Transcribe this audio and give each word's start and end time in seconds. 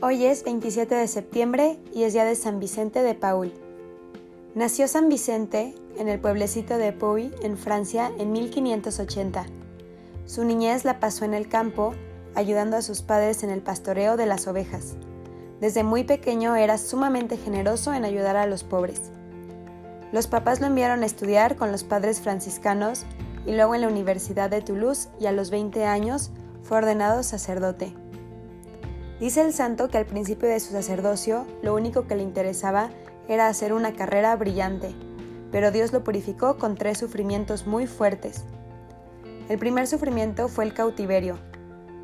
Hoy 0.00 0.26
es 0.26 0.44
27 0.44 0.94
de 0.94 1.08
septiembre 1.08 1.76
y 1.92 2.04
es 2.04 2.12
día 2.12 2.24
de 2.24 2.36
San 2.36 2.60
Vicente 2.60 3.02
de 3.02 3.16
Paul. 3.16 3.52
Nació 4.54 4.86
San 4.86 5.08
Vicente 5.08 5.74
en 5.98 6.08
el 6.08 6.20
pueblecito 6.20 6.78
de 6.78 6.92
Puy, 6.92 7.34
en 7.42 7.58
Francia, 7.58 8.12
en 8.16 8.30
1580. 8.30 9.46
Su 10.24 10.44
niñez 10.44 10.84
la 10.84 11.00
pasó 11.00 11.24
en 11.24 11.34
el 11.34 11.48
campo, 11.48 11.94
ayudando 12.36 12.76
a 12.76 12.82
sus 12.82 13.02
padres 13.02 13.42
en 13.42 13.50
el 13.50 13.60
pastoreo 13.60 14.16
de 14.16 14.26
las 14.26 14.46
ovejas. 14.46 14.94
Desde 15.60 15.82
muy 15.82 16.04
pequeño 16.04 16.54
era 16.54 16.78
sumamente 16.78 17.36
generoso 17.36 17.92
en 17.92 18.04
ayudar 18.04 18.36
a 18.36 18.46
los 18.46 18.62
pobres. 18.62 19.10
Los 20.12 20.28
papás 20.28 20.60
lo 20.60 20.68
enviaron 20.68 21.02
a 21.02 21.06
estudiar 21.06 21.56
con 21.56 21.72
los 21.72 21.82
padres 21.82 22.20
franciscanos 22.20 23.04
y 23.46 23.52
luego 23.56 23.74
en 23.74 23.80
la 23.80 23.88
Universidad 23.88 24.48
de 24.48 24.60
Toulouse 24.60 25.08
y 25.18 25.26
a 25.26 25.32
los 25.32 25.50
20 25.50 25.84
años 25.86 26.30
fue 26.62 26.78
ordenado 26.78 27.24
sacerdote. 27.24 27.96
Dice 29.20 29.40
el 29.40 29.52
santo 29.52 29.88
que 29.88 29.98
al 29.98 30.06
principio 30.06 30.48
de 30.48 30.60
su 30.60 30.72
sacerdocio 30.72 31.44
lo 31.62 31.74
único 31.74 32.06
que 32.06 32.14
le 32.14 32.22
interesaba 32.22 32.90
era 33.28 33.48
hacer 33.48 33.72
una 33.72 33.92
carrera 33.92 34.34
brillante, 34.36 34.94
pero 35.50 35.72
Dios 35.72 35.92
lo 35.92 36.04
purificó 36.04 36.56
con 36.56 36.76
tres 36.76 36.98
sufrimientos 36.98 37.66
muy 37.66 37.86
fuertes. 37.86 38.44
El 39.48 39.58
primer 39.58 39.86
sufrimiento 39.86 40.48
fue 40.48 40.64
el 40.64 40.74
cautiverio. 40.74 41.36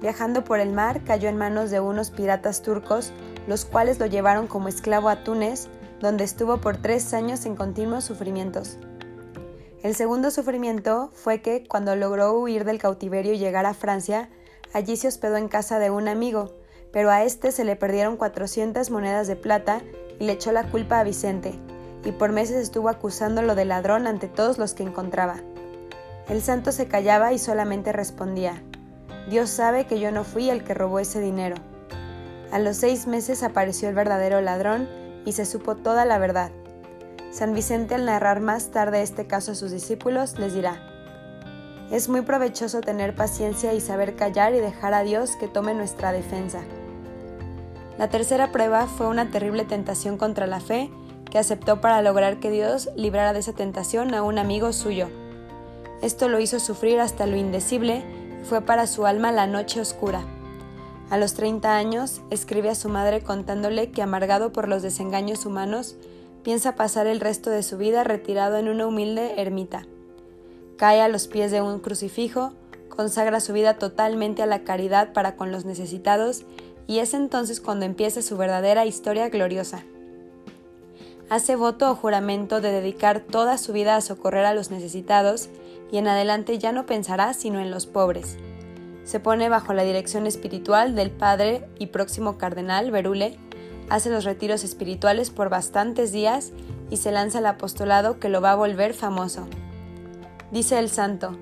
Viajando 0.01 0.45
por 0.45 0.59
el 0.59 0.73
mar 0.73 1.03
cayó 1.05 1.29
en 1.29 1.37
manos 1.37 1.71
de 1.71 1.79
unos 1.79 2.11
piratas 2.11 2.63
turcos, 2.63 3.13
los 3.47 3.65
cuales 3.65 3.99
lo 4.01 4.07
llevaron 4.07 4.49
como 4.49 4.69
esclavo 4.69 5.09
a 5.09 5.23
Túnez, 5.23 5.69
donde 6.01 6.25
estuvo 6.25 6.59
por 6.59 6.79
tres 6.79 7.15
años 7.15 7.47
en 7.47 7.55
continuos 7.55 8.05
sufrimientos. 8.05 8.77
El 9.83 9.95
segundo 9.95 10.31
sufrimiento 10.31 11.11
fue 11.12 11.43
que, 11.43 11.65
cuando 11.69 11.95
logró 11.95 12.39
huir 12.39 12.65
del 12.65 12.79
cautiverio 12.79 13.35
y 13.35 13.39
llegar 13.39 13.67
a 13.67 13.75
Francia, 13.75 14.31
allí 14.73 14.97
se 14.97 15.09
hospedó 15.09 15.37
en 15.37 15.49
casa 15.49 15.79
de 15.79 15.91
un 15.91 16.09
amigo, 16.09 16.55
pero 16.95 17.11
a 17.11 17.25
este 17.25 17.50
se 17.50 17.64
le 17.64 17.75
perdieron 17.75 18.17
400 18.17 18.89
monedas 18.91 19.27
de 19.27 19.34
plata 19.34 19.83
y 20.20 20.25
le 20.25 20.33
echó 20.33 20.53
la 20.53 20.62
culpa 20.62 21.00
a 21.00 21.05
Vicente, 21.05 21.53
y 22.05 22.12
por 22.12 22.31
meses 22.31 22.56
estuvo 22.56 22.89
acusándolo 22.89 23.56
de 23.56 23.64
ladrón 23.64 24.06
ante 24.06 24.28
todos 24.28 24.59
los 24.59 24.75
que 24.75 24.84
encontraba. 24.84 25.41
El 26.28 26.41
santo 26.41 26.70
se 26.70 26.87
callaba 26.87 27.33
y 27.33 27.41
solamente 27.41 27.92
respondía, 27.92 28.62
Dios 29.28 29.50
sabe 29.50 29.87
que 29.87 29.98
yo 29.98 30.12
no 30.12 30.22
fui 30.22 30.50
el 30.50 30.62
que 30.62 30.72
robó 30.72 31.00
ese 31.00 31.20
dinero. 31.20 31.56
A 32.53 32.61
los 32.61 32.77
seis 32.77 33.09
meses 33.09 33.42
apareció 33.42 33.89
el 33.89 33.97
verdadero 33.97 34.41
ladrón 34.41 34.89
y 35.25 35.33
se 35.33 35.47
supo 35.47 35.75
toda 35.75 36.05
la 36.05 36.19
verdad. 36.19 36.53
San 37.33 37.55
Vicente 37.55 37.97
al 37.97 38.05
narrar 38.05 38.41
más 38.41 38.69
tarde 38.70 39.03
este 39.03 39.27
caso 39.27 39.50
a 39.50 39.55
sus 39.56 39.72
discípulos 39.72 40.39
les 40.39 40.55
dirá, 40.55 40.81
es 41.91 42.09
muy 42.09 42.20
provechoso 42.20 42.81
tener 42.81 43.17
paciencia 43.17 43.75
y 43.75 43.81
saber 43.81 44.15
callar 44.15 44.55
y 44.55 44.61
dejar 44.61 44.95
a 44.95 45.03
Dios 45.03 45.34
que 45.37 45.48
tome 45.48 45.75
nuestra 45.75 46.12
defensa. 46.12 46.61
La 47.98 48.09
tercera 48.09 48.50
prueba 48.50 48.87
fue 48.87 49.06
una 49.06 49.31
terrible 49.31 49.64
tentación 49.64 50.19
contra 50.19 50.47
la 50.47 50.61
fe 50.61 50.91
que 51.31 51.39
aceptó 51.39 51.81
para 51.81 52.03
lograr 52.03 52.41
que 52.41 52.50
Dios 52.50 52.91
librara 52.97 53.33
de 53.33 53.41
esa 53.41 53.53
tentación 53.53 54.14
a 54.14 54.23
un 54.23 54.39
amigo 54.39 54.73
suyo. 54.73 55.09
Esto 56.03 56.28
lo 56.28 56.41
hizo 56.41 56.59
sufrir 56.59 57.00
hasta 57.00 57.27
lo 57.27 57.37
indecible 57.37 58.03
y 58.42 58.45
fue 58.45 58.61
para 58.61 58.87
su 58.87 59.06
alma 59.06 59.33
la 59.33 59.47
noche 59.47 59.81
oscura. 59.81 60.22
A 61.11 61.19
los 61.19 61.34
30 61.34 61.77
años 61.77 62.20
escribe 62.31 62.69
a 62.70 62.75
su 62.75 62.89
madre 62.89 63.22
contándole 63.22 63.91
que 63.91 64.03
amargado 64.03 64.53
por 64.53 64.69
los 64.69 64.83
desengaños 64.83 65.47
humanos, 65.47 65.97
piensa 66.42 66.75
pasar 66.75 67.06
el 67.06 67.20
resto 67.20 67.50
de 67.50 67.62
su 67.62 67.78
vida 67.78 68.05
retirado 68.05 68.59
en 68.59 68.69
una 68.69 68.87
humilde 68.87 69.41
ermita. 69.41 69.87
Cae 70.77 71.00
a 71.00 71.09
los 71.09 71.28
pies 71.28 71.50
de 71.53 71.62
un 71.62 71.78
crucifijo, 71.78 72.53
consagra 72.89 73.41
su 73.41 73.53
vida 73.53 73.78
totalmente 73.78 74.42
a 74.42 74.47
la 74.47 74.65
caridad 74.65 75.12
para 75.12 75.37
con 75.37 75.53
los 75.53 75.65
necesitados 75.65 76.45
y 76.87 76.99
es 76.99 77.15
entonces 77.15 77.61
cuando 77.61 77.87
empieza 77.87 78.23
su 78.23 78.37
verdadera 78.37 78.87
historia 78.87 79.29
gloriosa. 79.29 79.85
Hace 81.31 81.56
voto 81.56 81.91
o 81.91 81.95
juramento 81.95 82.61
de 82.61 82.71
dedicar 82.71 83.21
toda 83.21 83.56
su 83.56 83.72
vida 83.72 83.97
a 83.97 84.00
socorrer 84.00 84.45
a 84.45 84.55
los 84.55 84.71
necesitados 84.71 85.49
y 85.91 85.97
en 85.97 86.09
adelante 86.09 86.59
ya 86.59 86.73
no 86.73 86.87
pensará 86.87 87.33
sino 87.33 87.61
en 87.61 87.71
los 87.71 87.87
pobres. 87.87 88.37
Se 89.05 89.21
pone 89.21 89.49
bajo 89.49 89.73
la 89.73 89.84
dirección 89.84 90.27
espiritual 90.27 90.94
del 90.94 91.11
padre 91.11 91.67
y 91.78 91.87
próximo 91.87 92.37
cardenal 92.39 92.91
Berule, 92.91 93.39
hace 93.89 94.11
los 94.11 94.25
retiros 94.25 94.65
espirituales 94.65 95.31
por 95.31 95.49
bastantes 95.49 96.12
días 96.12 96.53
y 96.91 96.99
se 96.99 97.12
lanza 97.12 97.39
al 97.39 97.47
apostolado 97.47 98.19
que 98.19 98.28
lo 98.28 98.41
va 98.41 98.53
a 98.53 98.56
volver 98.56 98.94
famoso. 98.94 99.47
Dice 100.50 100.78
el 100.78 100.89
santo, 100.89 101.37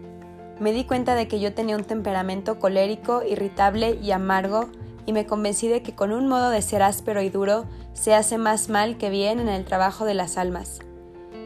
me 0.60 0.72
di 0.72 0.84
cuenta 0.84 1.14
de 1.14 1.28
que 1.28 1.40
yo 1.40 1.54
tenía 1.54 1.76
un 1.76 1.84
temperamento 1.84 2.58
colérico, 2.58 3.22
irritable 3.22 3.98
y 4.00 4.12
amargo, 4.12 4.70
y 5.06 5.12
me 5.12 5.26
convencí 5.26 5.68
de 5.68 5.82
que 5.82 5.94
con 5.94 6.12
un 6.12 6.28
modo 6.28 6.50
de 6.50 6.62
ser 6.62 6.82
áspero 6.82 7.22
y 7.22 7.30
duro 7.30 7.64
se 7.92 8.14
hace 8.14 8.38
más 8.38 8.68
mal 8.68 8.96
que 8.98 9.10
bien 9.10 9.40
en 9.40 9.48
el 9.48 9.64
trabajo 9.64 10.04
de 10.04 10.14
las 10.14 10.38
almas. 10.38 10.80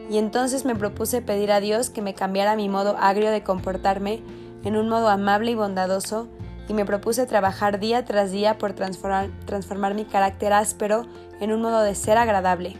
Y 0.09 0.17
entonces 0.17 0.65
me 0.65 0.75
propuse 0.75 1.21
pedir 1.21 1.51
a 1.51 1.59
Dios 1.59 1.89
que 1.89 2.01
me 2.01 2.13
cambiara 2.13 2.55
mi 2.55 2.69
modo 2.69 2.95
agrio 2.97 3.31
de 3.31 3.43
comportarme 3.43 4.21
en 4.63 4.77
un 4.77 4.89
modo 4.89 5.09
amable 5.09 5.51
y 5.51 5.55
bondadoso, 5.55 6.27
y 6.69 6.73
me 6.73 6.85
propuse 6.85 7.25
trabajar 7.25 7.79
día 7.79 8.03
tras 8.03 8.31
día 8.31 8.57
por 8.57 8.73
transformar, 8.73 9.29
transformar 9.45 9.93
mi 9.93 10.03
carácter 10.03 10.51
áspero 10.51 11.05
en 11.39 11.53
un 11.53 11.61
modo 11.61 11.81
de 11.81 11.95
ser 11.95 12.17
agradable. 12.17 12.75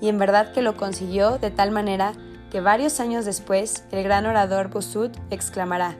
Y 0.00 0.08
en 0.08 0.18
verdad 0.18 0.52
que 0.52 0.62
lo 0.62 0.76
consiguió 0.76 1.38
de 1.38 1.50
tal 1.50 1.72
manera 1.72 2.12
que 2.50 2.60
varios 2.60 3.00
años 3.00 3.24
después 3.24 3.84
el 3.90 4.04
gran 4.04 4.26
orador 4.26 4.68
Bossuet 4.68 5.12
exclamará, 5.30 5.96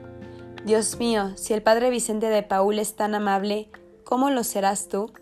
Dios 0.64 0.98
mío, 0.98 1.32
si 1.36 1.54
el 1.54 1.62
padre 1.62 1.88
Vicente 1.88 2.28
de 2.28 2.42
Paul 2.42 2.78
es 2.78 2.94
tan 2.94 3.14
amable, 3.14 3.70
¿cómo 4.10 4.28
lo 4.28 4.42
serás 4.42 4.88
tú? 4.88 5.12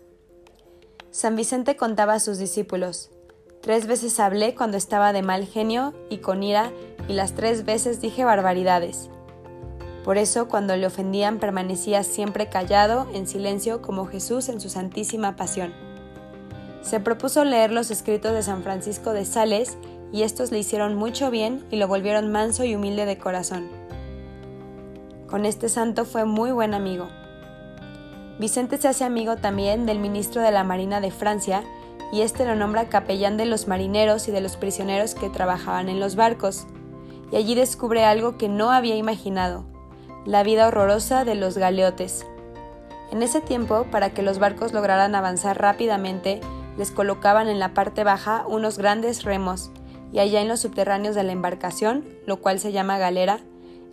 San 1.11 1.35
Vicente 1.35 1.77
contaba 1.77 2.15
a 2.15 2.19
sus 2.19 2.39
discípulos, 2.39 3.11
Tres 3.61 3.85
veces 3.85 4.19
hablé 4.19 4.55
cuando 4.55 4.77
estaba 4.77 5.13
de 5.13 5.21
mal 5.21 5.45
genio 5.45 5.93
y 6.09 6.17
con 6.17 6.41
ira, 6.41 6.71
y 7.07 7.13
las 7.13 7.35
tres 7.35 7.65
veces 7.65 8.01
dije 8.01 8.23
barbaridades. 8.23 9.09
Por 10.03 10.17
eso, 10.17 10.47
cuando 10.47 10.75
le 10.75 10.87
ofendían, 10.87 11.37
permanecía 11.37 12.03
siempre 12.03 12.49
callado, 12.49 13.07
en 13.13 13.27
silencio, 13.27 13.83
como 13.83 14.07
Jesús 14.07 14.49
en 14.49 14.59
su 14.59 14.69
santísima 14.69 15.35
pasión. 15.35 15.71
Se 16.81 16.99
propuso 16.99 17.43
leer 17.45 17.71
los 17.71 17.91
escritos 17.91 18.31
de 18.31 18.41
San 18.41 18.63
Francisco 18.63 19.13
de 19.13 19.25
Sales, 19.25 19.77
y 20.11 20.23
estos 20.23 20.51
le 20.51 20.57
hicieron 20.57 20.95
mucho 20.95 21.29
bien 21.29 21.63
y 21.69 21.75
lo 21.75 21.87
volvieron 21.87 22.31
manso 22.31 22.63
y 22.63 22.73
humilde 22.73 23.05
de 23.05 23.19
corazón. 23.19 23.69
Con 25.27 25.45
este 25.45 25.69
santo 25.69 26.05
fue 26.05 26.25
muy 26.25 26.51
buen 26.51 26.73
amigo. 26.73 27.07
Vicente 28.39 28.77
se 28.77 28.87
hace 28.87 29.03
amigo 29.03 29.35
también 29.35 29.85
del 29.85 29.99
ministro 29.99 30.41
de 30.41 30.51
la 30.51 30.63
Marina 30.63 31.01
de 31.01 31.11
Francia 31.11 31.63
y 32.13 32.21
este 32.21 32.45
lo 32.45 32.55
nombra 32.55 32.87
capellán 32.87 33.35
de 33.35 33.45
los 33.45 33.67
marineros 33.67 34.29
y 34.29 34.31
de 34.31 34.39
los 34.39 34.55
prisioneros 34.55 35.13
que 35.13 35.29
trabajaban 35.29 35.89
en 35.89 35.99
los 35.99 36.15
barcos, 36.15 36.65
y 37.31 37.35
allí 37.35 37.53
descubre 37.53 38.05
algo 38.05 38.37
que 38.37 38.47
no 38.47 38.71
había 38.71 38.95
imaginado, 38.95 39.65
la 40.25 40.41
vida 40.43 40.67
horrorosa 40.67 41.25
de 41.25 41.35
los 41.35 41.57
galeotes. 41.57 42.25
En 43.11 43.21
ese 43.21 43.41
tiempo, 43.41 43.85
para 43.91 44.11
que 44.11 44.23
los 44.23 44.39
barcos 44.39 44.71
lograran 44.71 45.15
avanzar 45.15 45.61
rápidamente, 45.61 46.39
les 46.77 46.91
colocaban 46.91 47.47
en 47.47 47.59
la 47.59 47.73
parte 47.73 48.03
baja 48.03 48.45
unos 48.47 48.77
grandes 48.77 49.23
remos, 49.23 49.69
y 50.11 50.19
allá 50.19 50.41
en 50.41 50.47
los 50.47 50.61
subterráneos 50.61 51.13
de 51.13 51.23
la 51.23 51.33
embarcación, 51.33 52.05
lo 52.25 52.37
cual 52.37 52.59
se 52.59 52.71
llama 52.71 52.97
galera, 52.97 53.41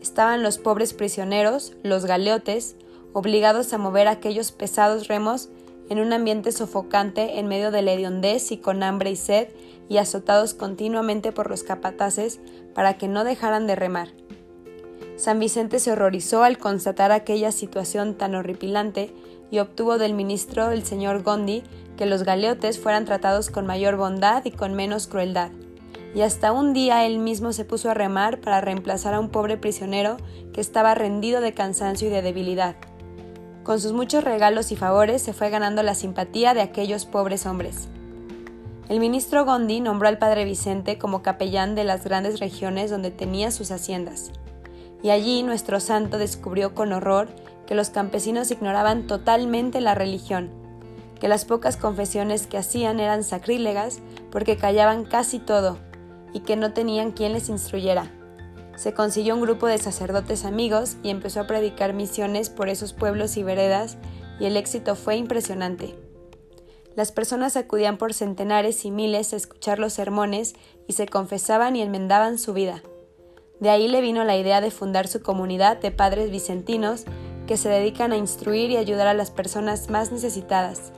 estaban 0.00 0.42
los 0.42 0.58
pobres 0.58 0.94
prisioneros, 0.94 1.74
los 1.82 2.06
galeotes, 2.06 2.76
obligados 3.16 3.72
a 3.72 3.78
mover 3.78 4.08
aquellos 4.08 4.52
pesados 4.52 5.08
remos 5.08 5.48
en 5.88 6.00
un 6.00 6.12
ambiente 6.12 6.52
sofocante 6.52 7.38
en 7.38 7.46
medio 7.46 7.70
de 7.70 7.80
la 7.80 7.92
hediondez 7.92 8.52
y 8.52 8.58
con 8.58 8.82
hambre 8.82 9.10
y 9.10 9.16
sed 9.16 9.48
y 9.88 9.96
azotados 9.96 10.52
continuamente 10.52 11.32
por 11.32 11.48
los 11.48 11.62
capataces 11.62 12.40
para 12.74 12.98
que 12.98 13.08
no 13.08 13.24
dejaran 13.24 13.66
de 13.66 13.74
remar. 13.74 14.08
San 15.16 15.38
Vicente 15.38 15.78
se 15.78 15.92
horrorizó 15.92 16.42
al 16.42 16.58
constatar 16.58 17.10
aquella 17.10 17.52
situación 17.52 18.18
tan 18.18 18.34
horripilante 18.34 19.14
y 19.50 19.60
obtuvo 19.60 19.96
del 19.96 20.12
ministro 20.12 20.70
el 20.70 20.84
señor 20.84 21.22
Gondi 21.22 21.62
que 21.96 22.04
los 22.04 22.22
galeotes 22.22 22.78
fueran 22.78 23.06
tratados 23.06 23.48
con 23.48 23.64
mayor 23.64 23.96
bondad 23.96 24.44
y 24.44 24.50
con 24.50 24.74
menos 24.74 25.06
crueldad. 25.06 25.52
Y 26.14 26.20
hasta 26.20 26.52
un 26.52 26.74
día 26.74 27.06
él 27.06 27.18
mismo 27.18 27.54
se 27.54 27.64
puso 27.64 27.88
a 27.88 27.94
remar 27.94 28.42
para 28.42 28.60
reemplazar 28.60 29.14
a 29.14 29.20
un 29.20 29.30
pobre 29.30 29.56
prisionero 29.56 30.18
que 30.52 30.60
estaba 30.60 30.94
rendido 30.94 31.40
de 31.40 31.54
cansancio 31.54 32.08
y 32.08 32.10
de 32.10 32.20
debilidad. 32.20 32.76
Con 33.66 33.80
sus 33.80 33.92
muchos 33.92 34.22
regalos 34.22 34.70
y 34.70 34.76
favores 34.76 35.22
se 35.22 35.32
fue 35.32 35.50
ganando 35.50 35.82
la 35.82 35.96
simpatía 35.96 36.54
de 36.54 36.60
aquellos 36.60 37.04
pobres 37.04 37.46
hombres. 37.46 37.88
El 38.88 39.00
ministro 39.00 39.44
Gondi 39.44 39.80
nombró 39.80 40.06
al 40.06 40.18
padre 40.18 40.44
Vicente 40.44 40.98
como 40.98 41.20
capellán 41.20 41.74
de 41.74 41.82
las 41.82 42.04
grandes 42.04 42.38
regiones 42.38 42.92
donde 42.92 43.10
tenía 43.10 43.50
sus 43.50 43.72
haciendas. 43.72 44.30
Y 45.02 45.10
allí 45.10 45.42
nuestro 45.42 45.80
santo 45.80 46.16
descubrió 46.16 46.76
con 46.76 46.92
horror 46.92 47.26
que 47.66 47.74
los 47.74 47.90
campesinos 47.90 48.52
ignoraban 48.52 49.08
totalmente 49.08 49.80
la 49.80 49.96
religión, 49.96 50.48
que 51.18 51.26
las 51.26 51.44
pocas 51.44 51.76
confesiones 51.76 52.46
que 52.46 52.58
hacían 52.58 53.00
eran 53.00 53.24
sacrílegas 53.24 53.98
porque 54.30 54.56
callaban 54.56 55.04
casi 55.04 55.40
todo 55.40 55.76
y 56.32 56.38
que 56.42 56.54
no 56.54 56.72
tenían 56.72 57.10
quien 57.10 57.32
les 57.32 57.48
instruyera 57.48 58.12
se 58.76 58.92
consiguió 58.92 59.34
un 59.34 59.40
grupo 59.40 59.66
de 59.66 59.78
sacerdotes 59.78 60.44
amigos 60.44 60.96
y 61.02 61.10
empezó 61.10 61.40
a 61.40 61.46
predicar 61.46 61.94
misiones 61.94 62.50
por 62.50 62.68
esos 62.68 62.92
pueblos 62.92 63.36
y 63.36 63.42
veredas 63.42 63.96
y 64.38 64.44
el 64.44 64.56
éxito 64.56 64.94
fue 64.94 65.16
impresionante. 65.16 65.94
Las 66.94 67.12
personas 67.12 67.56
acudían 67.56 67.98
por 67.98 68.14
centenares 68.14 68.84
y 68.84 68.90
miles 68.90 69.32
a 69.32 69.36
escuchar 69.36 69.78
los 69.78 69.92
sermones 69.92 70.54
y 70.86 70.94
se 70.94 71.06
confesaban 71.06 71.76
y 71.76 71.82
enmendaban 71.82 72.38
su 72.38 72.52
vida. 72.52 72.82
De 73.60 73.70
ahí 73.70 73.88
le 73.88 74.00
vino 74.00 74.24
la 74.24 74.36
idea 74.36 74.60
de 74.60 74.70
fundar 74.70 75.08
su 75.08 75.22
comunidad 75.22 75.78
de 75.78 75.90
padres 75.90 76.30
vicentinos 76.30 77.04
que 77.46 77.56
se 77.56 77.68
dedican 77.68 78.12
a 78.12 78.16
instruir 78.16 78.70
y 78.70 78.76
ayudar 78.76 79.06
a 79.06 79.14
las 79.14 79.30
personas 79.30 79.88
más 79.88 80.12
necesitadas. 80.12 80.92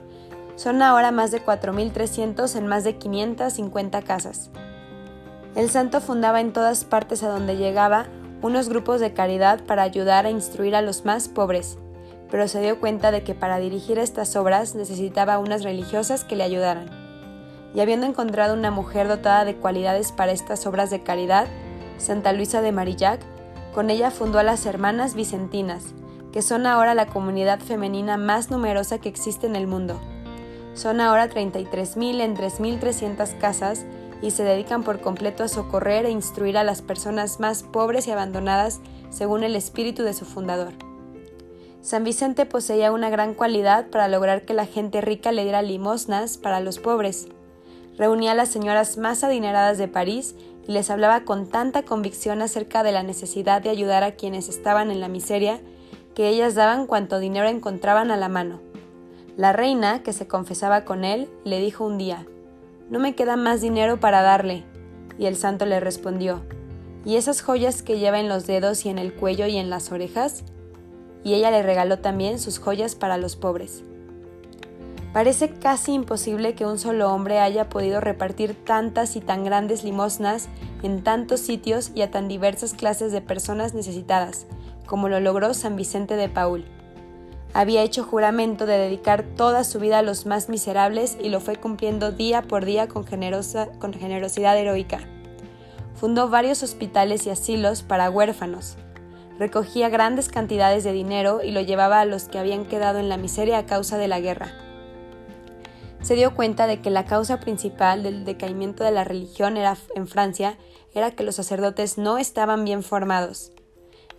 Son 0.57 0.83
ahora 0.83 1.13
más 1.13 1.31
de 1.31 1.45
4.300 1.45 2.57
en 2.57 2.67
más 2.67 2.83
de 2.83 2.97
550 2.97 4.03
casas. 4.03 4.51
El 5.59 5.71
santo 5.71 6.01
fundaba 6.01 6.41
en 6.41 6.53
todas 6.53 6.85
partes 6.85 7.25
a 7.25 7.31
donde 7.31 7.57
llegaba 7.57 8.07
unos 8.43 8.69
grupos 8.69 9.01
de 9.01 9.13
caridad 9.13 9.59
para 9.65 9.83
ayudar 9.83 10.25
a 10.25 10.31
instruir 10.31 10.77
a 10.77 10.83
los 10.83 11.05
más 11.05 11.29
pobres, 11.29 11.79
pero 12.31 12.47
se 12.47 12.61
dio 12.61 12.79
cuenta 12.79 13.11
de 13.11 13.25
que 13.25 13.35
para 13.35 13.59
dirigir 13.59 13.99
estas 13.99 14.37
obras 14.37 14.77
necesitaba 14.77 15.41
unas 15.41 15.65
religiosas 15.65 16.23
que 16.23 16.37
le 16.37 16.45
ayudaran. 16.45 16.89
Y 17.75 17.81
habiendo 17.81 18.07
encontrado 18.07 18.55
una 18.55 18.71
mujer 18.71 19.09
dotada 19.09 19.45
de 19.45 19.57
cualidades 19.57 20.13
para 20.13 20.31
estas 20.31 20.65
obras 20.65 20.91
de 20.91 21.03
caridad, 21.03 21.49
Santa 21.97 22.33
Luisa 22.33 22.61
de 22.61 22.71
Marillac, 22.71 23.19
con 23.75 23.91
ella 23.91 24.13
fundó 24.13 24.39
a 24.39 24.45
las 24.45 24.65
Hermanas 24.65 25.17
Vicentinas, 25.17 25.87
que 26.33 26.41
son 26.41 26.67
ahora 26.67 26.95
la 26.95 27.07
comunidad 27.07 27.59
femenina 27.59 28.17
más 28.17 28.53
numerosa 28.53 28.99
que 28.99 29.09
existe 29.09 29.49
en 29.49 29.57
el 29.57 29.67
mundo. 29.67 30.01
Son 30.75 31.01
ahora 31.01 31.29
33.000 31.29 32.21
en 32.21 32.37
3.300 32.37 33.39
casas 33.39 33.85
y 34.23 34.31
se 34.31 34.45
dedican 34.45 34.83
por 34.83 35.01
completo 35.01 35.45
a 35.45 35.49
socorrer 35.49 36.07
e 36.07 36.11
instruir 36.11 36.59
a 36.59 36.65
las 36.65 36.83
personas 36.83 37.41
más 37.41 37.63
pobres 37.63 38.07
y 38.07 38.11
abandonadas 38.11 38.81
según 39.11 39.45
el 39.45 39.57
espíritu 39.57 40.03
de 40.03 40.15
su 40.15 40.25
fundador. 40.25 40.73
San 41.81 42.05
Vicente 42.05 42.45
poseía 42.45 42.93
una 42.93 43.09
gran 43.09 43.35
cualidad 43.35 43.89
para 43.89 44.09
lograr 44.09 44.43
que 44.43 44.55
la 44.55 44.67
gente 44.67 45.01
rica 45.01 45.33
le 45.33 45.45
diera 45.45 45.63
limosnas 45.63 46.37
para 46.37 46.61
los 46.61 46.79
pobres. 46.79 47.29
Reunía 47.97 48.33
a 48.33 48.35
las 48.35 48.49
señoras 48.49 48.99
más 48.99 49.25
adineradas 49.25 49.79
de 49.79 49.89
París 49.89 50.35
y 50.67 50.73
les 50.73 50.91
hablaba 50.91 51.25
con 51.25 51.49
tanta 51.49 51.85
convicción 51.85 52.43
acerca 52.43 52.83
de 52.83 52.93
la 52.93 53.03
necesidad 53.03 53.63
de 53.63 53.71
ayudar 53.71 54.05
a 54.05 54.17
quienes 54.17 54.49
estaban 54.49 54.91
en 54.91 55.01
la 55.01 55.09
miseria 55.09 55.61
que 56.15 56.29
ellas 56.29 56.57
daban 56.57 56.87
cuanto 56.87 57.21
dinero 57.21 57.49
encontraban 57.49 58.11
a 58.11 58.17
la 58.17 58.29
mano. 58.29 58.61
La 59.37 59.53
reina, 59.53 60.03
que 60.03 60.13
se 60.13 60.27
confesaba 60.27 60.85
con 60.85 61.05
él, 61.05 61.29
le 61.45 61.61
dijo 61.61 61.87
un 61.87 61.97
día, 61.97 62.27
No 62.91 62.99
me 62.99 63.15
queda 63.15 63.37
más 63.37 63.61
dinero 63.61 64.01
para 64.01 64.23
darle. 64.23 64.65
Y 65.19 65.27
el 65.27 65.37
santo 65.37 65.67
le 65.67 65.81
respondió, 65.81 66.43
¿Y 67.05 67.17
esas 67.17 67.43
joyas 67.43 67.83
que 67.83 67.99
lleva 67.99 68.21
en 68.21 68.29
los 68.29 68.47
dedos 68.47 68.85
y 68.85 68.89
en 68.89 68.99
el 68.99 69.15
cuello 69.15 69.47
y 69.47 69.57
en 69.57 69.71
las 69.71 69.93
orejas? 69.93 70.45
Y 71.25 71.35
ella 71.35 71.51
le 71.51 71.63
regaló 71.63 71.99
también 71.99 72.39
sus 72.39 72.59
joyas 72.59 72.95
para 72.95 73.19
los 73.19 73.37
pobres. 73.37 73.83
Parece 75.13 75.51
casi 75.51 75.93
imposible 75.93 76.55
que 76.55 76.67
un 76.67 76.79
solo 76.79 77.13
hombre 77.13 77.41
haya 77.41 77.69
podido 77.69 78.01
repartir 78.01 78.55
tantas 78.55 79.17
y 79.17 79.21
tan 79.21 79.45
grandes 79.45 79.85
limosnas 79.85 80.49
en 80.83 81.03
tantos 81.03 81.41
sitios 81.41 81.93
y 81.95 82.03
a 82.03 82.11
tan 82.11 82.29
diversas 82.29 82.75
clases 82.75 83.11
de 83.11 83.21
personas 83.21 83.75
necesitadas, 83.75 84.47
como 84.87 85.09
lo 85.09 85.19
logró 85.19 85.55
San 85.55 85.77
Vicente 85.77 86.17
de 86.17 86.29
Paul. 86.29 86.67
Había 87.55 87.83
hecho 87.83 88.05
juramento 88.05 88.67
de 88.67 88.79
dedicar 88.79 89.23
toda 89.23 89.65
su 89.65 89.81
vida 89.81 89.99
a 89.99 90.03
los 90.03 90.27
más 90.27 90.49
miserables 90.49 91.17
y 91.21 91.31
lo 91.31 91.41
fue 91.41 91.57
cumpliendo 91.57 92.13
día 92.13 92.43
por 92.43 92.65
día 92.65 92.89
con, 92.89 93.05
generosidad 93.05 94.57
heroica. 94.57 95.01
Fundó 95.95 96.29
varios 96.29 96.63
hospitales 96.63 97.27
y 97.27 97.31
asilos 97.31 97.83
para 97.83 98.11
huérfanos. 98.11 98.77
Recogía 99.39 99.89
grandes 99.89 100.29
cantidades 100.29 100.85
de 100.85 100.93
dinero 100.93 101.41
y 101.43 101.53
lo 101.53 101.61
llevaba 101.61 102.01
a 102.01 102.05
los 102.05 102.29
que 102.29 102.39
habían 102.39 102.67
quedado 102.67 102.99
en 102.99 103.09
la 103.09 103.17
miseria 103.17 103.59
a 103.59 103.67
causa 103.67 103.97
de 103.97 104.09
la 104.09 104.21
guerra. 104.21 104.53
Se 106.03 106.15
dio 106.15 106.35
cuenta 106.35 106.67
de 106.67 106.81
que 106.81 106.91
la 106.91 107.07
causa 107.07 107.41
principal 107.41 108.03
del 108.03 108.25
decaimiento 108.25 108.85
de 108.85 108.93
la 108.93 109.05
religión 109.05 109.57
en 109.57 110.07
Francia 110.07 110.57
era 110.95 111.11
que 111.13 111.25
los 111.25 111.37
sacerdotes 111.37 111.99
no 111.99 112.19
estaban 112.19 112.65
bien 112.65 112.83
formados. 112.83 113.53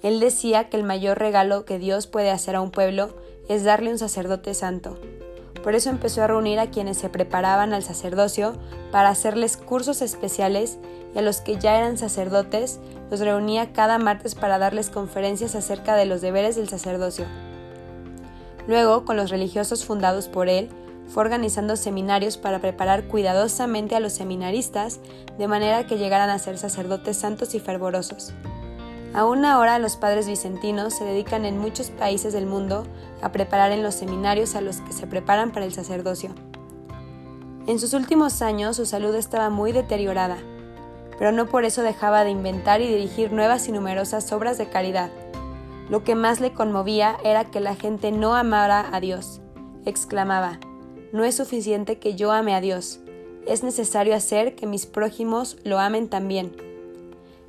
Él 0.01 0.19
decía 0.19 0.69
que 0.69 0.77
el 0.77 0.83
mayor 0.83 1.19
regalo 1.19 1.65
que 1.65 1.79
Dios 1.79 2.07
puede 2.07 2.31
hacer 2.31 2.55
a 2.55 2.61
un 2.61 2.71
pueblo 2.71 3.09
es 3.49 3.63
darle 3.63 3.91
un 3.91 3.97
sacerdote 3.97 4.53
santo. 4.53 4.97
Por 5.63 5.75
eso 5.75 5.89
empezó 5.89 6.23
a 6.23 6.27
reunir 6.27 6.59
a 6.59 6.71
quienes 6.71 6.97
se 6.97 7.09
preparaban 7.09 7.73
al 7.73 7.83
sacerdocio 7.83 8.53
para 8.91 9.09
hacerles 9.09 9.57
cursos 9.57 10.01
especiales 10.01 10.77
y 11.13 11.19
a 11.19 11.21
los 11.21 11.41
que 11.41 11.57
ya 11.57 11.77
eran 11.77 11.97
sacerdotes 11.97 12.79
los 13.11 13.19
reunía 13.19 13.73
cada 13.73 13.97
martes 13.97 14.35
para 14.35 14.57
darles 14.57 14.89
conferencias 14.89 15.55
acerca 15.55 15.95
de 15.95 16.05
los 16.05 16.21
deberes 16.21 16.55
del 16.55 16.69
sacerdocio. 16.69 17.25
Luego, 18.67 19.03
con 19.03 19.17
los 19.17 19.31
religiosos 19.31 19.83
fundados 19.83 20.27
por 20.27 20.47
él, 20.47 20.69
fue 21.07 21.23
organizando 21.23 21.75
seminarios 21.75 22.37
para 22.37 22.59
preparar 22.59 23.05
cuidadosamente 23.05 23.95
a 23.95 23.99
los 23.99 24.13
seminaristas 24.13 24.99
de 25.39 25.47
manera 25.47 25.87
que 25.87 25.97
llegaran 25.97 26.29
a 26.29 26.39
ser 26.39 26.57
sacerdotes 26.57 27.17
santos 27.17 27.55
y 27.55 27.59
fervorosos. 27.59 28.31
Aún 29.13 29.43
ahora 29.45 29.79
los 29.79 29.95
padres 29.95 30.27
vicentinos 30.27 30.93
se 30.93 31.03
dedican 31.03 31.45
en 31.45 31.57
muchos 31.57 31.89
países 31.89 32.33
del 32.33 32.45
mundo 32.45 32.85
a 33.21 33.31
preparar 33.31 33.71
en 33.71 33.83
los 33.83 33.95
seminarios 33.95 34.55
a 34.55 34.61
los 34.61 34.81
que 34.81 34.93
se 34.93 35.07
preparan 35.07 35.51
para 35.51 35.65
el 35.65 35.73
sacerdocio. 35.73 36.29
En 37.65 37.79
sus 37.79 37.93
últimos 37.93 38.41
años 38.41 38.77
su 38.77 38.85
salud 38.85 39.15
estaba 39.15 39.49
muy 39.49 39.71
deteriorada, 39.71 40.37
pero 41.17 41.31
no 41.31 41.47
por 41.47 41.65
eso 41.65 41.81
dejaba 41.81 42.23
de 42.23 42.29
inventar 42.29 42.81
y 42.81 42.87
dirigir 42.87 43.31
nuevas 43.31 43.67
y 43.67 43.71
numerosas 43.71 44.31
obras 44.31 44.57
de 44.57 44.69
caridad. 44.69 45.09
Lo 45.89 46.03
que 46.03 46.15
más 46.15 46.39
le 46.39 46.53
conmovía 46.53 47.17
era 47.23 47.45
que 47.45 47.59
la 47.59 47.75
gente 47.75 48.11
no 48.11 48.35
amara 48.35 48.87
a 48.91 48.99
Dios. 48.99 49.41
Exclamaba, 49.85 50.59
no 51.11 51.23
es 51.23 51.35
suficiente 51.35 51.97
que 51.97 52.15
yo 52.15 52.31
ame 52.31 52.53
a 52.53 52.61
Dios, 52.61 52.99
es 53.47 53.63
necesario 53.63 54.15
hacer 54.15 54.55
que 54.55 54.67
mis 54.67 54.85
prójimos 54.85 55.57
lo 55.63 55.79
amen 55.79 56.07
también. 56.07 56.68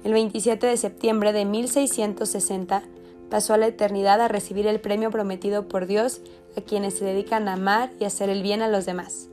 El 0.02 0.14
27 0.14 0.66
de 0.66 0.78
septiembre 0.78 1.34
de 1.34 1.44
1660 1.44 2.82
pasó 3.28 3.52
a 3.52 3.58
la 3.58 3.66
eternidad 3.66 4.20
a 4.22 4.28
recibir 4.28 4.66
el 4.66 4.80
premio 4.80 5.10
prometido 5.10 5.68
por 5.68 5.86
Dios 5.86 6.22
a 6.56 6.62
quienes 6.62 6.94
se 6.94 7.04
dedican 7.04 7.48
a 7.48 7.52
amar 7.54 7.90
y 8.00 8.04
hacer 8.04 8.30
el 8.30 8.42
bien 8.42 8.62
a 8.62 8.68
los 8.68 8.86
demás. 8.86 9.28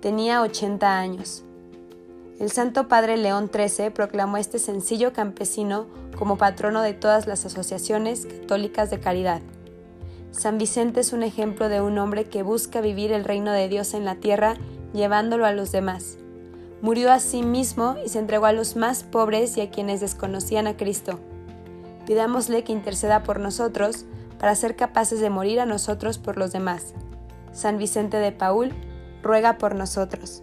Tenía 0.00 0.42
80 0.42 0.98
años. 0.98 1.44
El 2.38 2.50
Santo 2.50 2.88
Padre 2.88 3.16
León 3.16 3.50
XIII 3.52 3.88
proclamó 3.90 4.36
a 4.36 4.40
este 4.40 4.58
sencillo 4.58 5.14
campesino 5.14 5.86
como 6.18 6.36
patrono 6.36 6.82
de 6.82 6.92
todas 6.92 7.26
las 7.26 7.46
asociaciones 7.46 8.26
católicas 8.26 8.90
de 8.90 9.00
caridad. 9.00 9.40
San 10.30 10.58
Vicente 10.58 11.00
es 11.00 11.14
un 11.14 11.22
ejemplo 11.22 11.70
de 11.70 11.80
un 11.80 11.96
hombre 11.96 12.24
que 12.24 12.42
busca 12.42 12.82
vivir 12.82 13.12
el 13.12 13.24
reino 13.24 13.52
de 13.52 13.68
Dios 13.68 13.94
en 13.94 14.04
la 14.04 14.16
tierra 14.16 14.56
llevándolo 14.92 15.46
a 15.46 15.52
los 15.52 15.72
demás 15.72 16.18
murió 16.82 17.12
a 17.12 17.20
sí 17.20 17.42
mismo 17.42 17.96
y 18.04 18.10
se 18.10 18.18
entregó 18.18 18.46
a 18.46 18.52
los 18.52 18.76
más 18.76 19.04
pobres 19.04 19.56
y 19.56 19.62
a 19.62 19.70
quienes 19.70 20.00
desconocían 20.00 20.66
a 20.66 20.76
Cristo. 20.76 21.20
Pidámosle 22.06 22.64
que 22.64 22.72
interceda 22.72 23.22
por 23.22 23.40
nosotros 23.40 24.04
para 24.38 24.54
ser 24.56 24.76
capaces 24.76 25.20
de 25.20 25.30
morir 25.30 25.60
a 25.60 25.66
nosotros 25.66 26.18
por 26.18 26.36
los 26.36 26.52
demás. 26.52 26.92
San 27.52 27.78
Vicente 27.78 28.16
de 28.18 28.32
Paul, 28.32 28.72
ruega 29.22 29.56
por 29.56 29.76
nosotros. 29.76 30.42